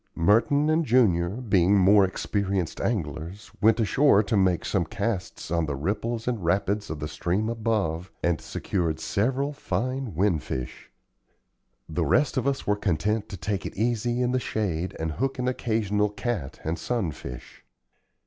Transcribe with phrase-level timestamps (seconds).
[0.15, 5.75] Merton and Junior, being more experienced anglers, went ashore to make some casts on the
[5.75, 10.89] ripples and rapids of the stream above, and secured several fine "winfish."
[11.87, 15.37] The rest of us were content to take it easy in the shade and hook
[15.37, 17.63] an occasional cat and sun fish.